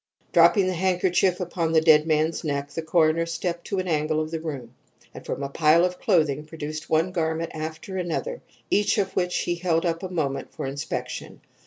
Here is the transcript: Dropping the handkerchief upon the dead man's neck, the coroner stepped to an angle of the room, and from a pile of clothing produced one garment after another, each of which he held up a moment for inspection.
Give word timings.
Dropping 0.33 0.65
the 0.65 0.73
handkerchief 0.73 1.39
upon 1.39 1.73
the 1.73 1.79
dead 1.79 2.07
man's 2.07 2.43
neck, 2.43 2.71
the 2.71 2.81
coroner 2.81 3.27
stepped 3.27 3.67
to 3.67 3.77
an 3.77 3.87
angle 3.87 4.19
of 4.19 4.31
the 4.31 4.39
room, 4.39 4.73
and 5.13 5.23
from 5.23 5.43
a 5.43 5.47
pile 5.49 5.85
of 5.85 5.99
clothing 5.99 6.43
produced 6.43 6.89
one 6.89 7.11
garment 7.11 7.51
after 7.53 7.97
another, 7.97 8.41
each 8.71 8.97
of 8.97 9.15
which 9.15 9.37
he 9.41 9.53
held 9.53 9.85
up 9.85 10.01
a 10.01 10.09
moment 10.09 10.51
for 10.55 10.65
inspection. 10.65 11.39